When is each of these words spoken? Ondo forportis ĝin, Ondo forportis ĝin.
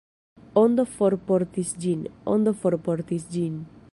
Ondo 0.61 0.85
forportis 0.93 1.75
ĝin, 1.85 2.01
Ondo 2.35 2.57
forportis 2.65 3.29
ĝin. 3.37 3.63